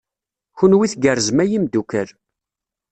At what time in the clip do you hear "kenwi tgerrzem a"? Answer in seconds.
0.57-1.45